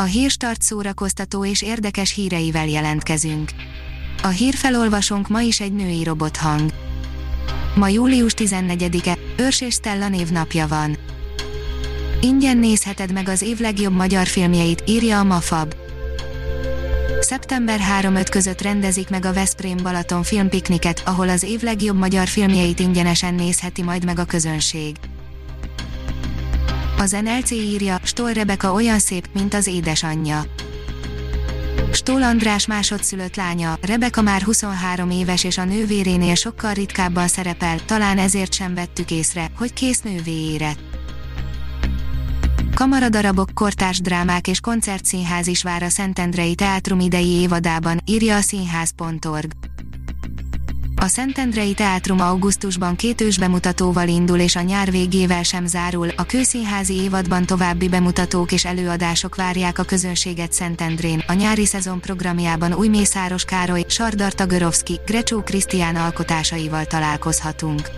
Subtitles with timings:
[0.00, 3.50] A hírstart szórakoztató és érdekes híreivel jelentkezünk.
[4.22, 6.70] A hírfelolvasónk ma is egy női robothang.
[7.74, 10.96] Ma július 14-e, Őrs és Stella névnapja van.
[12.20, 15.74] Ingyen nézheted meg az év legjobb magyar filmjeit, írja a Mafab.
[17.20, 22.80] Szeptember 3-5 között rendezik meg a Veszprém Balaton filmpikniket, ahol az év legjobb magyar filmjeit
[22.80, 24.96] ingyenesen nézheti majd meg a közönség.
[26.98, 30.42] Az NLC írja, Stoll Rebeka olyan szép, mint az édesanyja.
[31.92, 38.18] Stoll András másodszülött lánya, Rebeka már 23 éves és a nővérénél sokkal ritkábban szerepel, talán
[38.18, 40.78] ezért sem vettük észre, hogy kész nővé érett.
[42.74, 49.50] Kamaradarabok, kortárs drámák és koncertszínház is vár a Szentendrei Teátrum idei évadában, írja a színház.org.
[51.00, 56.24] A Szentendrei Teátrum augusztusban két ős bemutatóval indul és a nyár végével sem zárul, a
[56.24, 61.24] kőszínházi évadban további bemutatók és előadások várják a közönséget Szentendrén.
[61.26, 67.90] A nyári szezon programjában új Mészáros Károly, Sardar Tagorovszki, Grecsó Krisztián alkotásaival találkozhatunk.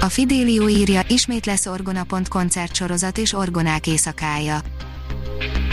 [0.00, 4.60] A Fidélió írja, ismét lesz Orgonapont koncertsorozat és Orgonák éjszakája.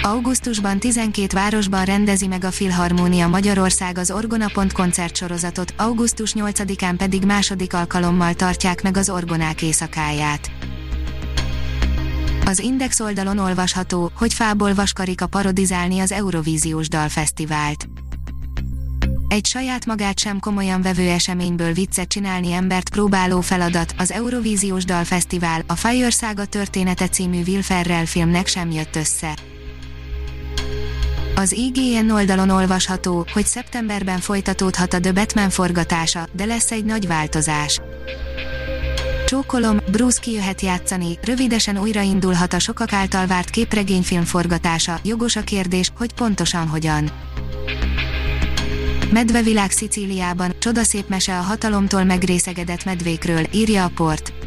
[0.07, 7.73] Augusztusban 12 városban rendezi meg a Filharmónia Magyarország az Orgonapont koncertsorozatot, augusztus 8-án pedig második
[7.73, 10.51] alkalommal tartják meg az Orgonák éjszakáját.
[12.45, 17.89] Az Index oldalon olvasható, hogy fából vaskarika parodizálni az Eurovíziós Dalfesztivált.
[19.27, 25.63] Egy saját magát sem komolyan vevő eseményből viccet csinálni embert próbáló feladat, az Eurovíziós Dalfesztivál,
[25.67, 29.33] a Fire Saga története című Will Ferrell filmnek sem jött össze.
[31.39, 37.07] Az IGN oldalon olvasható, hogy szeptemberben folytatódhat a The Batman forgatása, de lesz egy nagy
[37.07, 37.79] változás.
[39.25, 45.91] Csókolom, Bruce kijöhet játszani, rövidesen újraindulhat a sokak által várt képregényfilm forgatása, jogos a kérdés,
[45.97, 47.09] hogy pontosan hogyan.
[49.11, 54.46] Medvevilág Szicíliában, csodaszép mese a hatalomtól megrészegedett medvékről, írja a port.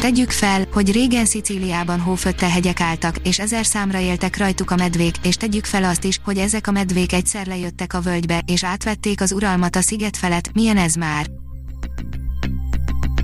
[0.00, 5.14] Tegyük fel, hogy régen Szicíliában hófötte hegyek álltak, és ezer számra éltek rajtuk a medvék,
[5.22, 9.20] és tegyük fel azt is, hogy ezek a medvék egyszer lejöttek a völgybe, és átvették
[9.20, 11.26] az uralmat a sziget felett, milyen ez már?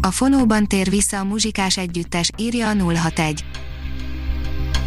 [0.00, 3.44] A fonóban tér vissza a muzsikás együttes, írja a 061.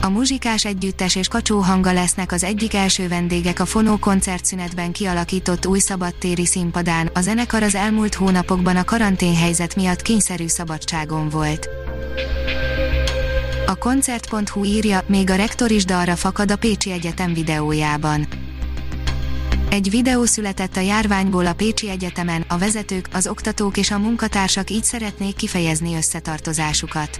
[0.01, 5.65] A muzsikás együttes és kacsó hanga lesznek az egyik első vendégek a Fonó koncertszünetben kialakított
[5.65, 7.09] új szabadtéri színpadán.
[7.13, 11.69] A zenekar az elmúlt hónapokban a karanténhelyzet miatt kényszerű szabadságon volt.
[13.65, 18.27] A koncert.hu írja, még a rektor is dalra fakad a Pécsi Egyetem videójában.
[19.69, 24.69] Egy videó született a járványból a Pécsi Egyetemen, a vezetők, az oktatók és a munkatársak
[24.69, 27.19] így szeretnék kifejezni összetartozásukat.